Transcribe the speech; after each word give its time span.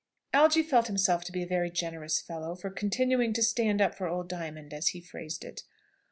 Algy 0.33 0.63
felt 0.63 0.87
himself 0.87 1.23
to 1.23 1.31
be 1.31 1.43
a 1.43 1.45
very 1.45 1.69
generous 1.69 2.19
fellow 2.19 2.55
for 2.55 2.71
continuing 2.71 3.33
to 3.33 3.43
"stand 3.43 3.79
up 3.83 3.93
for 3.93 4.07
old 4.07 4.27
Diamond," 4.27 4.73
as 4.73 4.87
he 4.87 4.99
phrased 4.99 5.43
it. 5.43 5.61